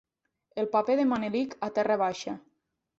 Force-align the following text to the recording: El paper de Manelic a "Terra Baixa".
El 0.61 0.69
paper 0.77 0.95
de 1.01 1.07
Manelic 1.11 1.57
a 1.69 1.73
"Terra 1.79 2.03
Baixa". 2.07 2.39